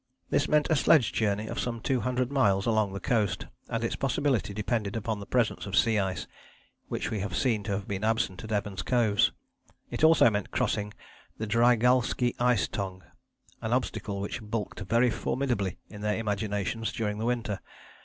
This 0.31 0.47
meant 0.49 0.65
a 0.71 0.75
sledge 0.75 1.13
journey 1.13 1.45
of 1.45 1.59
some 1.59 1.79
two 1.79 1.99
hundred 2.01 2.31
miles 2.31 2.65
along 2.65 2.91
the 2.91 2.99
coast, 2.99 3.45
and 3.69 3.83
its 3.83 3.95
possibility 3.95 4.51
depended 4.51 4.95
upon 4.95 5.19
the 5.19 5.27
presence 5.27 5.67
of 5.67 5.75
sea 5.77 5.99
ice, 5.99 6.25
which 6.87 7.11
we 7.11 7.19
have 7.19 7.37
seen 7.37 7.61
to 7.65 7.73
have 7.73 7.87
been 7.87 8.03
absent 8.03 8.43
at 8.43 8.51
Evans 8.51 8.81
Coves. 8.81 9.31
It 9.91 10.03
also 10.03 10.27
meant 10.31 10.49
crossing 10.49 10.91
the 11.37 11.45
Drygalski 11.45 12.33
Ice 12.39 12.67
Tongue, 12.67 13.03
an 13.61 13.73
obstacle 13.73 14.21
which 14.21 14.41
bulked 14.41 14.79
very 14.79 15.11
formidably 15.11 15.77
in 15.87 16.01
their 16.01 16.17
imaginations 16.17 16.91
during 16.91 17.19
the 17.19 17.25
winter. 17.27 17.59